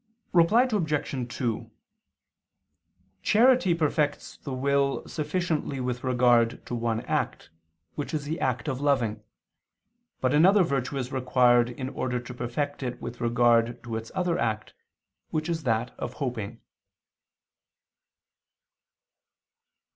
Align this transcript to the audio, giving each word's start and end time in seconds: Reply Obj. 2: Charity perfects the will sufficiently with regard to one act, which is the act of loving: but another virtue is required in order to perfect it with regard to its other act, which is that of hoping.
Reply 0.33 0.63
Obj. 0.63 1.27
2: 1.35 1.69
Charity 3.21 3.75
perfects 3.75 4.37
the 4.37 4.51
will 4.51 5.07
sufficiently 5.07 5.79
with 5.79 6.03
regard 6.03 6.65
to 6.65 6.73
one 6.73 7.01
act, 7.01 7.51
which 7.93 8.11
is 8.11 8.25
the 8.25 8.39
act 8.39 8.67
of 8.67 8.81
loving: 8.81 9.21
but 10.19 10.33
another 10.33 10.63
virtue 10.63 10.97
is 10.97 11.11
required 11.11 11.69
in 11.69 11.89
order 11.89 12.19
to 12.19 12.33
perfect 12.33 12.81
it 12.81 12.99
with 12.99 13.21
regard 13.21 13.83
to 13.83 13.95
its 13.95 14.11
other 14.15 14.39
act, 14.39 14.73
which 15.29 15.47
is 15.47 15.61
that 15.65 15.91
of 15.99 16.13
hoping. 16.13 16.59